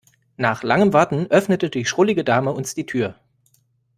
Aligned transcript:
Nach 0.35 0.63
langem 0.63 0.93
Warten 0.93 1.27
öffnete 1.29 1.69
die 1.69 1.85
schrullige 1.85 2.23
Dame 2.23 2.53
uns 2.53 2.73
die 2.73 2.87
Tür. 2.87 3.19